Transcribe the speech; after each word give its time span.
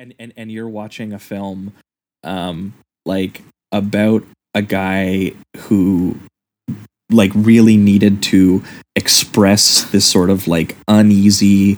and 0.00 0.14
and 0.18 0.32
and 0.36 0.50
you're 0.50 0.68
watching 0.68 1.12
a 1.12 1.18
film 1.18 1.72
um 2.24 2.72
like 3.04 3.42
about 3.70 4.24
a 4.54 4.62
guy 4.62 5.32
who 5.58 6.18
like 7.10 7.30
really 7.34 7.76
needed 7.76 8.22
to 8.22 8.62
express 8.96 9.84
this 9.90 10.06
sort 10.06 10.30
of 10.30 10.48
like 10.48 10.76
uneasy 10.88 11.76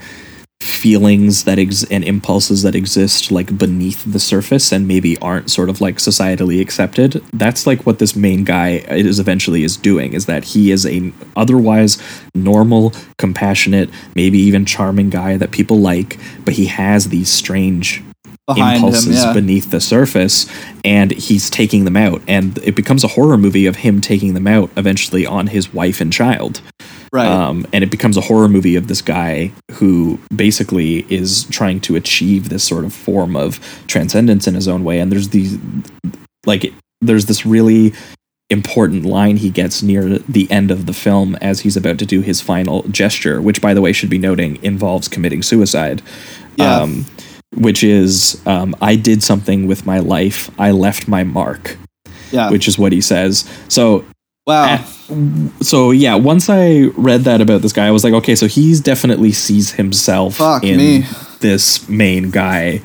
feelings 0.61 1.45
that 1.45 1.59
ex- 1.59 1.85
and 1.91 2.05
impulses 2.05 2.63
that 2.63 2.75
exist 2.75 3.33
like 3.33 3.57
beneath 3.59 4.05
the 4.05 4.19
surface 4.19 4.73
and 4.73 4.87
maybe 4.87 5.19
aren't 5.19 5.51
sort 5.51 5.69
of 5.69 5.81
like 5.81 5.97
societally 5.97 6.61
accepted. 6.61 7.23
That's 7.33 7.67
like 7.67 7.85
what 7.85 7.99
this 7.99 8.15
main 8.15 8.45
guy 8.45 8.85
is 8.89 9.19
eventually 9.19 9.65
is 9.65 9.77
doing 9.77 10.13
is 10.13 10.27
that 10.27 10.45
he 10.45 10.71
is 10.71 10.87
a 10.87 11.13
otherwise 11.37 12.01
normal 12.35 12.93
compassionate 13.19 13.91
maybe 14.15 14.39
even 14.39 14.65
charming 14.65 15.11
guy 15.11 15.37
that 15.37 15.51
people 15.51 15.79
like 15.79 16.19
but 16.45 16.55
he 16.55 16.67
has 16.67 17.09
these 17.09 17.31
strange 17.31 18.03
Behind 18.49 18.77
impulses 18.77 19.07
him, 19.07 19.13
yeah. 19.29 19.33
beneath 19.33 19.71
the 19.71 19.81
surface 19.81 20.51
and 20.85 21.13
he's 21.13 21.49
taking 21.49 21.85
them 21.85 21.97
out 21.97 22.23
and 22.27 22.59
it 22.59 22.75
becomes 22.75 23.05
a 23.05 23.09
horror 23.09 23.39
movie 23.39 23.67
of 23.67 23.77
him 23.77 24.01
taking 24.01 24.35
them 24.35 24.49
out 24.49 24.69
eventually 24.77 25.25
on 25.25 25.47
his 25.47 25.73
wife 25.73 26.01
and 26.01 26.13
child 26.13 26.61
right. 27.13 27.29
um, 27.29 27.65
and 27.73 27.85
it 27.85 27.91
becomes 27.91 28.17
a 28.17 28.21
horror 28.21 28.49
movie 28.49 28.75
of 28.75 28.89
this 28.89 29.01
guy 29.01 29.53
who 29.71 30.19
basically 30.35 31.07
is 31.09 31.45
trying 31.51 31.79
to 31.83 31.95
achieve 31.95 32.49
this 32.49 32.65
sort 32.65 32.85
of 32.85 32.93
form 32.93 33.37
of 33.37 33.61
transcendence 33.87 34.49
in 34.49 34.57
his 34.57 34.67
own 34.67 34.83
way 34.83 34.99
and 34.99 35.13
there's 35.13 35.29
these 35.29 35.57
like 36.45 36.75
there's 37.01 37.27
this 37.27 37.47
really 37.47 37.95
important 38.51 39.05
line 39.05 39.37
he 39.37 39.51
gets 39.51 39.85
near 39.85 40.19
the 40.19 40.51
end 40.51 40.73
of 40.73 40.87
the 40.87 40.93
film 40.93 41.37
as 41.37 41.61
he's 41.61 41.77
about 41.77 41.97
to 41.97 42.05
do 42.05 42.23
his 42.23 42.41
final 42.41 42.83
gesture 42.89 43.41
which 43.41 43.61
by 43.61 43.73
the 43.73 43.81
way 43.81 43.93
should 43.93 44.11
be 44.11 44.19
noting 44.19 44.61
involves 44.65 45.07
committing 45.07 45.43
suicide 45.45 46.03
Yeah. 46.57 46.81
um, 46.81 47.07
which 47.55 47.85
is 47.85 48.41
um, 48.47 48.75
i 48.81 48.97
did 48.97 49.23
something 49.23 49.67
with 49.67 49.87
my 49.87 49.99
life 49.99 50.51
i 50.59 50.71
left 50.71 51.09
my 51.09 51.25
mark 51.25 51.77
yeah. 52.31 52.51
which 52.51 52.67
is 52.67 52.79
what 52.79 52.93
he 52.93 53.01
says 53.01 53.49
so 53.69 54.05
wow. 54.47 54.85
so 55.61 55.91
yeah, 55.91 56.15
once 56.15 56.49
I 56.49 56.85
read 56.97 57.23
that 57.23 57.41
about 57.41 57.63
this 57.63 57.73
guy, 57.73 57.87
I 57.87 57.91
was 57.91 58.05
like, 58.05 58.15
okay, 58.15 58.35
so 58.35 58.47
he's 58.47 58.81
definitely 58.81 59.33
sees 59.33 59.73
himself 59.73 60.37
Fuck 60.37 60.65
in 60.65 60.79
me. 60.79 61.05
this 61.41 61.89
main 61.89 62.31
guy. 62.31 62.83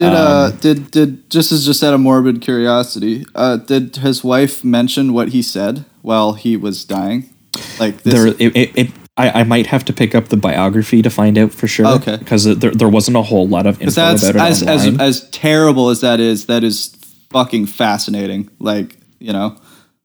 Did 0.00 0.12
uh 0.12 0.50
Um, 0.52 0.58
did 0.58 0.90
did 0.90 1.30
just 1.30 1.52
as 1.52 1.64
just 1.64 1.82
out 1.82 1.94
of 1.94 2.00
morbid 2.00 2.40
curiosity, 2.40 3.24
uh 3.34 3.56
did 3.56 3.96
his 3.96 4.24
wife 4.24 4.64
mention 4.64 5.12
what 5.12 5.28
he 5.28 5.42
said 5.42 5.84
while 6.02 6.32
he 6.32 6.56
was 6.56 6.84
dying? 6.84 7.30
Like 7.78 8.02
this 8.02 8.14
There, 8.14 8.26
it, 8.26 8.56
it, 8.56 8.70
it, 8.74 8.90
I, 9.16 9.40
I 9.40 9.44
might 9.44 9.66
have 9.66 9.84
to 9.86 9.92
pick 9.92 10.14
up 10.14 10.28
the 10.28 10.36
biography 10.38 11.02
to 11.02 11.10
find 11.10 11.36
out 11.36 11.52
for 11.52 11.68
sure. 11.68 11.86
Okay. 11.86 12.16
because 12.16 12.44
there, 12.44 12.70
there 12.70 12.88
wasn't 12.88 13.16
a 13.18 13.22
whole 13.22 13.46
lot 13.46 13.66
of 13.66 13.80
info 13.82 13.92
that's 13.92 14.22
about 14.22 14.36
it 14.36 14.50
as 14.50 14.62
as 14.62 14.86
online. 14.86 15.00
as 15.00 15.28
terrible 15.30 15.90
as 15.90 16.00
that 16.00 16.18
is, 16.20 16.46
that 16.46 16.64
is 16.64 16.96
fucking 17.30 17.66
fascinating. 17.66 18.48
Like, 18.58 18.96
you 19.18 19.32
know, 19.34 19.56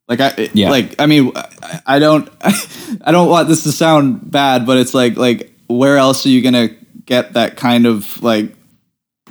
like 0.08 0.20
I 0.20 0.50
Yeah. 0.52 0.68
like 0.70 0.94
I 1.00 1.06
mean 1.06 1.32
I, 1.34 1.80
I 1.86 1.98
don't 1.98 2.28
I 3.02 3.10
don't 3.12 3.28
want 3.30 3.48
this 3.48 3.62
to 3.62 3.72
sound 3.72 4.30
bad, 4.30 4.66
but 4.66 4.76
it's 4.76 4.92
like 4.92 5.16
like 5.16 5.52
where 5.68 5.96
else 5.96 6.26
are 6.26 6.30
you 6.30 6.42
going 6.42 6.68
to 6.68 6.74
get 7.06 7.32
that 7.32 7.56
kind 7.56 7.86
of 7.86 8.22
like 8.22 8.54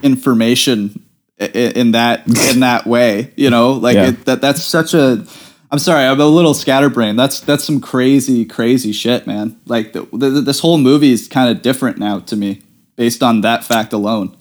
information 0.03 1.03
i- 1.39 1.45
i- 1.45 1.73
in 1.75 1.92
that 1.92 2.28
in 2.52 2.61
that 2.61 2.86
way, 2.88 3.31
you 3.36 3.50
know? 3.50 3.73
Like 3.73 3.95
Yeah. 3.95 4.08
it, 4.09 4.25
that 4.25 4.42
that's 4.42 4.64
such 4.64 4.94
a 4.94 5.25
I'm 5.70 5.80
sorry, 5.80 6.06
I'm 6.06 6.20
a 6.20 6.26
little 6.26 6.54
scatterbrained. 6.54 7.20
That's 7.20 7.42
that's 7.42 7.64
some 7.64 7.82
crazy, 7.82 8.46
crazy 8.46 8.92
shit, 8.94 9.28
man. 9.28 9.60
Like 9.66 9.94
the, 9.94 10.08
the, 10.14 10.30
this 10.42 10.60
whole 10.62 10.78
movie 10.78 11.12
is 11.12 11.28
kind 11.28 11.50
of 11.50 11.62
different 11.62 11.98
now 11.98 12.20
to 12.22 12.36
me, 12.38 12.62
based 12.96 13.22
on 13.22 13.42
that 13.42 13.64
fact 13.66 13.92
alone. 13.92 14.36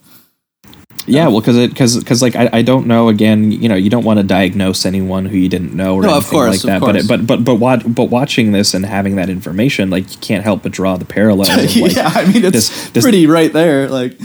yeah, 1.05 1.27
well, 1.27 1.39
because 1.41 1.57
it 1.57 1.69
because 1.71 1.97
because 1.99 2.21
like 2.21 2.35
I, 2.35 2.49
I 2.53 2.61
don't 2.61 2.87
know. 2.87 3.09
Again, 3.09 3.51
you 3.51 3.67
know, 3.67 3.75
you 3.75 3.89
don't 3.89 4.03
want 4.05 4.19
to 4.19 4.23
diagnose 4.23 4.85
anyone 4.85 5.25
who 5.25 5.37
you 5.37 5.49
didn't 5.49 5.73
know 5.73 5.95
or 5.95 6.01
No, 6.03 6.09
of 6.09 6.15
anything 6.15 6.31
course, 6.31 6.63
like 6.63 6.79
that. 6.79 6.81
But 6.81 6.95
it, 6.95 7.07
but 7.07 7.27
but 7.27 7.57
but 7.57 7.93
but 7.95 8.05
watching 8.05 8.53
this 8.53 8.73
and 8.73 8.85
having 8.85 9.17
that 9.17 9.29
information, 9.29 9.89
like 9.89 10.09
you 10.11 10.17
can't 10.19 10.43
help 10.45 10.63
but 10.63 10.71
draw 10.71 10.95
the 10.97 11.05
parallels. 11.05 11.49
of, 11.51 11.75
like, 11.75 11.95
yeah, 11.95 12.07
I 12.13 12.25
mean 12.25 12.45
it's 12.45 12.51
this- 12.69 12.89
this- 12.91 13.03
pretty 13.03 13.27
right 13.27 13.51
there. 13.51 13.89
Like, 13.89 14.17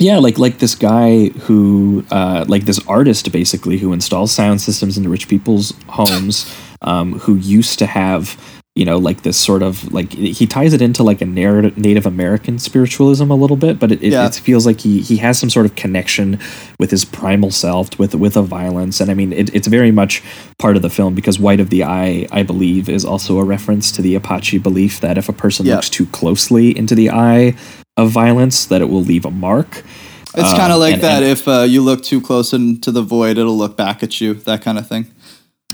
Yeah, 0.00 0.18
like 0.18 0.38
like 0.38 0.58
this 0.58 0.74
guy 0.74 1.28
who, 1.28 2.04
uh, 2.10 2.44
like 2.48 2.64
this 2.64 2.80
artist 2.88 3.30
basically 3.30 3.76
who 3.78 3.92
installs 3.92 4.32
sound 4.32 4.60
systems 4.60 4.96
into 4.96 5.10
rich 5.10 5.28
people's 5.28 5.74
homes, 5.88 6.52
um, 6.82 7.18
who 7.20 7.34
used 7.36 7.78
to 7.80 7.86
have, 7.86 8.40
you 8.74 8.86
know, 8.86 8.96
like 8.96 9.22
this 9.22 9.36
sort 9.36 9.62
of 9.62 9.92
like 9.92 10.10
he 10.14 10.46
ties 10.46 10.72
it 10.72 10.80
into 10.80 11.02
like 11.02 11.20
a 11.20 11.26
narrative 11.26 11.76
Native 11.76 12.06
American 12.06 12.58
spiritualism 12.58 13.30
a 13.30 13.34
little 13.34 13.56
bit, 13.58 13.78
but 13.78 13.92
it, 13.92 14.02
it, 14.02 14.12
Yeah. 14.12 14.26
it 14.26 14.34
feels 14.36 14.64
like 14.64 14.80
he 14.80 15.00
he 15.02 15.18
has 15.18 15.38
some 15.38 15.50
sort 15.50 15.66
of 15.66 15.74
connection 15.76 16.38
with 16.78 16.90
his 16.90 17.04
primal 17.04 17.50
self, 17.50 17.98
with 17.98 18.14
with 18.14 18.38
a 18.38 18.42
violence, 18.42 19.02
and 19.02 19.10
I 19.10 19.14
mean 19.14 19.34
it, 19.34 19.54
it's 19.54 19.66
very 19.68 19.90
much 19.90 20.22
part 20.58 20.76
of 20.76 20.82
the 20.82 20.88
film 20.90 21.14
because 21.14 21.38
White 21.38 21.60
of 21.60 21.68
the 21.68 21.84
Eye, 21.84 22.26
I 22.32 22.42
believe, 22.42 22.88
is 22.88 23.04
also 23.04 23.38
a 23.38 23.44
reference 23.44 23.92
to 23.92 24.00
the 24.02 24.14
Apache 24.14 24.58
belief 24.58 25.00
that 25.00 25.18
if 25.18 25.28
a 25.28 25.34
person 25.34 25.66
Yeah. 25.66 25.74
looks 25.74 25.90
too 25.90 26.06
closely 26.06 26.76
into 26.76 26.94
the 26.94 27.10
eye 27.10 27.54
of 27.96 28.10
violence, 28.10 28.64
that 28.66 28.80
it 28.80 28.88
will 28.88 29.02
leave 29.02 29.24
a 29.24 29.30
mark. 29.30 29.82
it's 30.36 30.52
Um, 30.52 30.56
kind 30.58 30.72
of 30.72 30.78
like 30.78 30.94
and- 30.94 31.02
that. 31.02 31.22
and- 31.22 31.32
if 31.32 31.48
uh, 31.48 31.62
you 31.68 31.82
look 31.82 32.02
too 32.04 32.20
close 32.20 32.52
into 32.52 32.92
the 32.92 33.02
void, 33.02 33.36
it'll 33.36 33.58
look 33.58 33.76
back 33.76 34.02
at 34.02 34.20
you. 34.20 34.34
That 34.34 34.62
kind 34.62 34.78
of 34.78 34.86
thing. 34.88 35.06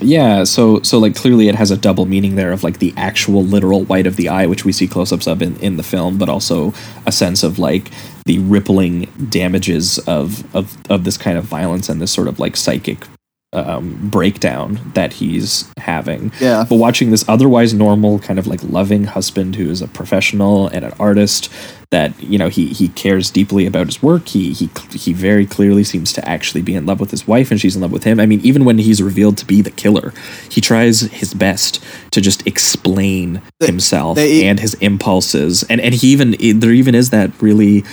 Yeah, 0.01 0.45
so 0.45 0.83
so 0.83 0.99
like 0.99 1.15
clearly 1.15 1.49
it 1.49 1.55
has 1.55 1.71
a 1.71 1.77
double 1.77 2.05
meaning 2.05 2.37
there 2.37 2.53
of 2.53 2.63
like 2.63 2.79
the 2.81 2.93
actual 2.99 3.43
literal 3.45 3.85
white 3.85 4.07
of 4.07 4.17
the 4.17 4.29
eye, 4.29 4.47
which 4.47 4.63
we 4.65 4.71
see 4.73 4.87
close-ups 4.87 5.27
of 5.27 5.41
in, 5.41 5.57
in 5.61 5.77
the 5.79 5.83
film, 5.83 6.19
but 6.19 6.29
also 6.29 6.75
a 7.07 7.13
sense 7.13 7.43
of 7.43 7.59
like 7.59 7.91
the 8.27 8.39
rippling 8.41 9.09
damages 9.31 9.99
of 10.01 10.45
of 10.55 10.77
of 10.91 11.05
this 11.05 11.17
kind 11.17 11.39
of 11.39 11.45
violence 11.45 11.89
and 11.89 12.01
this 12.03 12.13
sort 12.13 12.29
of 12.29 12.39
like 12.39 12.57
psychic 12.59 13.07
um, 13.55 13.97
breakdown 14.11 14.79
that 14.95 15.15
he's 15.15 15.67
having. 15.79 16.31
Yeah. 16.41 16.67
But 16.69 16.77
watching 16.77 17.11
this 17.11 17.25
otherwise 17.27 17.73
normal 17.73 18.19
kind 18.19 18.39
of 18.39 18.47
like 18.47 18.63
loving 18.65 19.05
husband 19.05 19.57
who 19.57 19.71
is 19.71 19.81
a 19.81 19.89
professional 19.89 20.69
and 20.69 20.85
an 20.85 20.93
artist 21.01 21.51
that 21.91 22.21
you 22.23 22.37
know 22.39 22.49
he 22.49 22.69
he 22.69 22.89
cares 22.89 23.31
deeply 23.31 23.67
about 23.67 23.87
his 23.87 24.03
work. 24.03 24.29
He 24.29 24.53
he 24.53 24.69
he 24.93 25.13
very 25.13 25.47
clearly 25.47 25.85
seems 25.85 26.13
to 26.15 26.29
actually 26.29 26.63
be 26.63 26.75
in 26.75 26.85
love 26.87 27.01
with 27.01 27.11
his 27.11 27.27
wife 27.29 27.51
and 27.51 27.61
she's 27.61 27.77
in 27.77 27.83
love 27.83 27.93
with 27.93 28.05
him. 28.05 28.19
I 28.19 28.27
mean, 28.27 28.41
even 28.43 28.65
when 28.65 28.79
he's 28.79 29.03
revealed 29.03 29.37
to 29.39 29.45
be 29.47 29.63
the 29.63 29.71
killer, 29.71 30.13
he 30.51 30.61
tries 30.61 31.01
his 31.03 31.33
best 31.35 31.83
to 32.11 32.21
just 32.21 32.47
explain 32.47 33.41
himself 33.61 34.17
they- 34.17 34.45
and 34.47 34.59
his 34.61 34.75
impulses. 34.75 35.63
And 35.71 35.81
and 35.81 35.95
he 35.95 36.09
even 36.09 36.37
there 36.61 36.73
even 36.73 36.95
is 36.95 37.11
that 37.11 37.31
really 37.41 37.85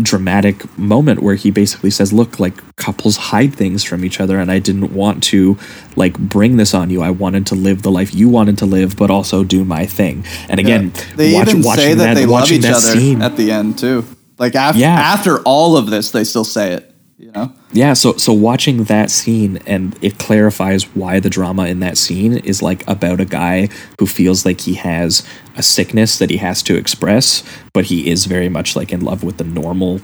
dramatic 0.00 0.56
moment 0.78 1.22
where 1.22 1.34
he 1.34 1.50
basically 1.50 1.90
says, 1.90 2.14
"Look, 2.14 2.40
like 2.40 2.54
couples 2.76 3.16
hide 3.30 3.54
things 3.54 3.84
from 3.84 4.06
each 4.06 4.20
other, 4.20 4.38
and 4.40 4.50
I 4.50 4.58
didn't 4.58 4.94
want 4.94 5.22
to 5.24 5.58
like 5.96 6.18
bring 6.18 6.56
this 6.56 6.72
on 6.72 6.88
you. 6.88 7.02
I 7.02 7.10
wanted 7.10 7.44
to 7.48 7.54
live 7.54 7.82
the 7.82 7.90
life 7.90 8.14
you 8.14 8.30
wanted 8.30 8.56
to 8.58 8.66
live, 8.66 8.96
but 8.96 9.10
also 9.10 9.44
do 9.44 9.64
my 9.66 9.84
thing." 9.84 10.24
And 10.48 10.58
again, 10.58 10.92
they 11.16 11.34
watch- 11.34 11.48
even 11.48 11.62
say 11.62 11.92
that, 11.94 12.14
they 12.14 12.24
love 12.24 12.50
each 12.50 12.64
other 12.64 12.98
scene- 12.98 13.20
at 13.20 13.36
the 13.36 13.41
end 13.50 13.78
too. 13.78 14.04
Like 14.38 14.54
after 14.54 14.80
Yeah. 14.80 14.94
after 14.94 15.40
all 15.40 15.76
of 15.76 15.90
this, 15.90 16.10
they 16.10 16.24
still 16.24 16.44
say 16.44 16.72
it. 16.72 16.88
You 17.18 17.30
know. 17.30 17.52
Yeah, 17.72 17.92
so 17.92 18.16
so 18.16 18.32
watching 18.32 18.84
that 18.84 19.08
scene 19.10 19.60
and 19.64 19.96
it 20.02 20.18
clarifies 20.18 20.84
why 20.96 21.20
the 21.20 21.30
drama 21.30 21.66
in 21.66 21.78
that 21.80 21.96
scene 21.96 22.36
is 22.38 22.62
like 22.62 22.86
about 22.88 23.20
a 23.20 23.24
guy 23.24 23.68
who 24.00 24.06
feels 24.06 24.44
like 24.44 24.60
he 24.60 24.74
has 24.74 25.22
a 25.56 25.62
sickness 25.62 26.18
that 26.18 26.30
he 26.30 26.38
has 26.38 26.62
to 26.64 26.76
express, 26.76 27.44
but 27.72 27.84
he 27.84 28.10
is 28.10 28.24
very 28.26 28.48
much 28.48 28.74
like 28.74 28.92
in 28.92 29.02
love 29.02 29.22
with 29.22 29.36
the 29.36 29.44
normal 29.44 30.00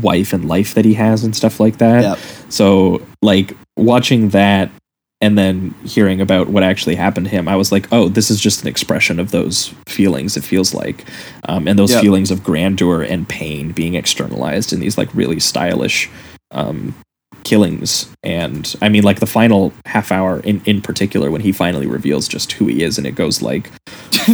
wife 0.00 0.32
and 0.32 0.48
life 0.48 0.72
that 0.74 0.84
he 0.86 0.94
has 0.94 1.22
and 1.22 1.36
stuff 1.36 1.60
like 1.60 1.76
that. 1.78 2.02
Yep. 2.02 2.18
So 2.48 3.02
like 3.20 3.54
watching 3.76 4.30
that 4.30 4.70
and 5.24 5.38
then 5.38 5.74
hearing 5.84 6.20
about 6.20 6.48
what 6.48 6.62
actually 6.62 6.94
happened 6.96 7.26
to 7.26 7.30
him, 7.30 7.48
I 7.48 7.56
was 7.56 7.72
like, 7.72 7.86
oh, 7.92 8.08
this 8.08 8.30
is 8.30 8.38
just 8.40 8.62
an 8.62 8.68
expression 8.68 9.18
of 9.18 9.30
those 9.30 9.72
feelings. 9.88 10.36
It 10.36 10.44
feels 10.44 10.74
like, 10.74 11.04
um, 11.48 11.66
and 11.66 11.78
those 11.78 11.92
Yeah. 11.92 12.00
feelings 12.02 12.30
of 12.30 12.44
grandeur 12.44 13.02
and 13.02 13.26
pain 13.28 13.72
being 13.72 13.94
externalized 13.94 14.72
in 14.72 14.80
these 14.80 14.98
like 14.98 15.08
really 15.14 15.40
stylish 15.40 16.10
um, 16.50 16.94
killings. 17.42 18.08
And 18.22 18.74
I 18.82 18.88
mean, 18.88 19.02
like 19.02 19.20
the 19.20 19.26
final 19.26 19.72
half 19.86 20.12
hour 20.12 20.40
in 20.40 20.60
in 20.66 20.80
particular, 20.82 21.30
when 21.30 21.40
he 21.40 21.52
finally 21.52 21.86
reveals 21.86 22.28
just 22.28 22.52
who 22.52 22.66
he 22.66 22.82
is, 22.82 22.98
and 22.98 23.06
it 23.06 23.14
goes 23.14 23.42
like 23.42 23.70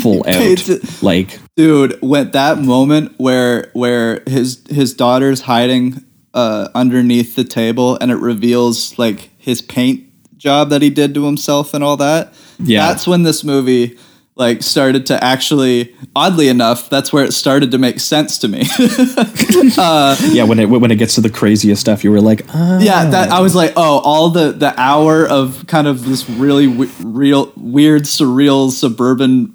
full 0.02 0.24
out, 0.28 0.68
like 1.02 1.38
dude 1.56 1.98
when 2.02 2.30
that 2.32 2.58
moment 2.58 3.12
where 3.18 3.70
where 3.72 4.22
his 4.26 4.62
his 4.70 4.94
daughter's 4.94 5.40
hiding 5.42 6.04
uh 6.34 6.68
underneath 6.74 7.34
the 7.34 7.42
table 7.44 7.98
and 8.00 8.10
it 8.12 8.16
reveals 8.16 8.96
like 8.98 9.30
his 9.38 9.60
paint 9.60 10.04
job 10.40 10.70
that 10.70 10.80
he 10.82 10.90
did 10.90 11.12
to 11.14 11.24
himself 11.26 11.74
and 11.74 11.84
all 11.84 11.96
that 11.98 12.32
Yeah. 12.58 12.88
that's 12.88 13.06
when 13.06 13.22
this 13.22 13.44
movie 13.44 13.98
like 14.36 14.62
started 14.62 15.04
to 15.06 15.22
actually 15.22 15.94
oddly 16.16 16.48
enough 16.48 16.88
that's 16.88 17.12
where 17.12 17.24
it 17.24 17.32
started 17.32 17.70
to 17.72 17.78
make 17.78 18.00
sense 18.00 18.38
to 18.38 18.48
me 18.48 18.62
yeah, 19.76 20.44
when 20.44 20.58
it 20.58 20.68
when 20.70 20.90
it 20.90 20.96
gets 20.96 21.14
to 21.16 21.20
the 21.20 21.30
craziest 21.30 21.80
stuff, 21.80 22.02
you 22.04 22.10
were 22.10 22.20
like, 22.20 22.42
ah. 22.54 22.78
yeah 22.80 23.04
that 23.10 23.30
i 23.30 23.40
was 23.40 23.54
like 23.54 23.72
oh 23.76 23.98
all 24.00 24.30
the 24.30 24.52
the 24.52 24.72
hour 24.80 25.26
of 25.28 25.64
kind 25.66 25.86
of 25.86 26.04
this 26.06 26.28
really 26.30 26.66
w- 26.66 26.90
real 27.04 27.52
weird 27.56 28.02
surreal 28.02 28.70
suburban 28.70 29.54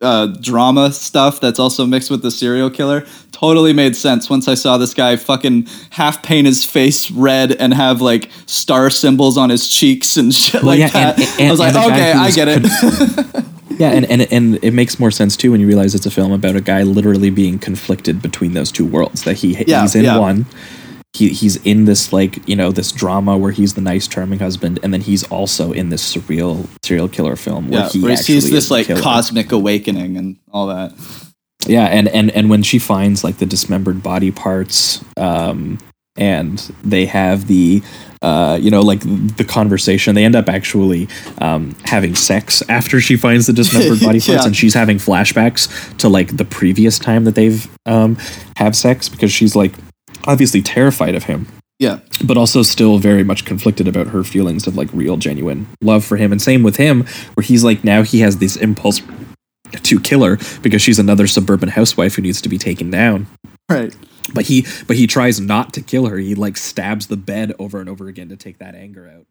uh, 0.00 0.26
drama 0.40 0.92
stuff 0.92 1.40
that's 1.40 1.58
also 1.58 1.84
mixed 1.86 2.10
with 2.10 2.22
the 2.22 2.30
serial 2.30 2.70
killer 2.70 3.04
totally 3.32 3.72
made 3.72 3.94
sense 3.96 4.28
once 4.30 4.48
I 4.48 4.54
saw 4.54 4.76
this 4.78 4.94
guy 4.94 5.16
fucking 5.16 5.66
half 5.90 6.22
paint 6.22 6.46
his 6.46 6.64
face 6.64 7.10
red 7.10 7.52
and 7.52 7.72
have 7.74 8.00
like 8.00 8.30
star 8.46 8.90
symbols 8.90 9.36
on 9.38 9.50
his 9.50 9.68
cheeks 9.68 10.16
and 10.16 10.34
shit 10.42 10.62
Well, 10.62 10.72
like 10.72 10.78
yeah, 10.80 10.88
that. 10.88 11.18
and- 11.18 11.28
and- 11.40 11.48
I 11.48 11.50
was 11.50 11.60
like, 11.60 11.74
and 11.74 11.84
the 11.84 11.88
guy 11.88 12.10
okay, 12.10 12.12
I 12.12 12.30
get 12.30 12.48
it. 12.48 13.44
Yeah, 13.80 13.92
and, 13.92 14.04
and 14.10 14.22
and 14.30 14.62
it 14.62 14.72
makes 14.74 15.00
more 15.00 15.10
sense 15.10 15.38
too 15.38 15.52
when 15.52 15.60
you 15.62 15.66
realize 15.66 15.94
it's 15.94 16.04
a 16.04 16.10
film 16.10 16.32
about 16.32 16.54
a 16.54 16.60
guy 16.60 16.82
literally 16.82 17.30
being 17.30 17.58
conflicted 17.58 18.20
between 18.20 18.52
those 18.52 18.70
two 18.70 18.84
worlds. 18.84 19.22
That 19.24 19.36
he 19.38 19.54
Yeah, 19.64 19.80
he's 19.80 19.94
in 19.94 20.04
yeah. 20.04 20.18
one, 20.18 20.44
he 21.12 21.30
he's 21.30 21.56
in 21.64 21.86
this 21.86 22.12
like 22.12 22.46
you 22.48 22.54
know 22.54 22.70
this 22.70 22.92
drama 22.92 23.36
where 23.36 23.52
he's 23.52 23.74
the 23.74 23.80
nice 23.80 24.06
charming 24.06 24.38
husband, 24.38 24.78
and 24.82 24.92
then 24.94 25.00
he's 25.00 25.24
also 25.30 25.72
in 25.72 25.88
this 25.88 26.14
surreal 26.14 26.68
serial 26.84 27.08
killer 27.08 27.36
film 27.36 27.68
where 27.68 27.80
yeah, 27.80 27.88
he 27.88 28.00
where 28.02 28.16
sees 28.16 28.50
this 28.50 28.70
like 28.70 28.86
killer. 28.86 29.00
cosmic 29.00 29.50
awakening 29.52 30.16
and 30.16 30.36
all 30.52 30.66
that. 30.68 30.92
Yeah, 31.66 31.84
and 31.86 32.08
and 32.08 32.30
and 32.30 32.48
when 32.48 32.62
she 32.62 32.78
finds 32.78 33.24
like 33.24 33.38
the 33.38 33.46
dismembered 33.46 34.02
body 34.02 34.30
parts, 34.30 35.04
um, 35.16 35.78
and 36.16 36.58
they 36.82 37.06
have 37.06 37.46
the, 37.48 37.82
uh, 38.22 38.58
you 38.60 38.70
know, 38.70 38.80
like 38.80 39.00
the 39.36 39.44
conversation. 39.44 40.14
They 40.14 40.24
end 40.24 40.36
up 40.36 40.48
actually 40.48 41.08
um, 41.38 41.74
having 41.84 42.14
sex 42.14 42.62
after 42.68 43.00
she 43.00 43.16
finds 43.16 43.46
the 43.46 43.52
dismembered 43.52 44.00
body 44.06 44.20
parts, 44.20 44.28
Yeah. 44.28 44.44
and 44.46 44.56
she's 44.56 44.74
having 44.74 44.98
flashbacks 44.98 45.96
to 45.98 46.08
like 46.08 46.36
the 46.36 46.44
previous 46.44 46.98
time 46.98 47.24
that 47.24 47.34
they've 47.34 47.68
um, 47.84 48.16
have 48.56 48.74
sex 48.76 49.08
because 49.08 49.32
she's 49.32 49.54
like 49.56 49.72
obviously 50.30 50.62
terrified 50.62 51.14
of 51.14 51.24
him 51.24 51.46
Yeah, 51.78 51.98
but 52.24 52.36
also 52.36 52.62
still 52.62 52.98
very 52.98 53.24
much 53.24 53.44
conflicted 53.44 53.88
about 53.88 54.08
her 54.08 54.22
feelings 54.22 54.66
of 54.66 54.76
like 54.76 54.88
real 54.92 55.16
genuine 55.16 55.66
love 55.80 56.04
for 56.04 56.16
him. 56.16 56.30
And 56.32 56.40
same 56.40 56.62
with 56.62 56.76
him 56.76 57.04
where 57.34 57.42
he's 57.42 57.64
like 57.64 57.82
now 57.84 58.02
he 58.02 58.20
has 58.20 58.36
this 58.38 58.56
impulse 58.56 59.00
to 59.72 60.00
kill 60.00 60.22
her 60.24 60.38
because 60.62 60.82
she's 60.82 60.98
another 60.98 61.26
suburban 61.26 61.70
housewife 61.70 62.14
who 62.16 62.22
needs 62.22 62.40
to 62.42 62.48
be 62.48 62.58
taken 62.58 62.90
down. 62.90 63.26
Right. 63.70 63.94
but 64.34 64.44
he 64.46 64.66
but 64.86 64.96
he 64.96 65.06
tries 65.06 65.40
not 65.40 65.72
to 65.74 65.80
kill 65.80 66.06
her. 66.06 66.18
He 66.18 66.34
like 66.34 66.56
stabs 66.56 67.06
the 67.06 67.16
bed 67.16 67.54
over 67.58 67.80
and 67.80 67.88
over 67.88 68.08
again 68.08 68.28
to 68.28 68.36
take 68.36 68.58
that 68.58 68.74
anger 68.74 69.08
out 69.08 69.26